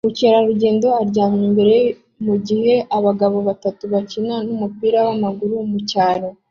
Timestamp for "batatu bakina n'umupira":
3.47-4.99